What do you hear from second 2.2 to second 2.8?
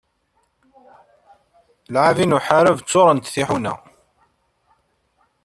n uḥaṛeb